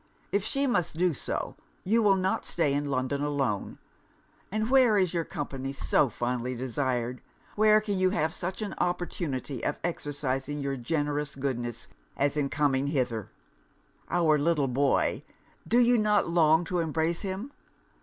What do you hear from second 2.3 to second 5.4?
stay in London alone; and where is your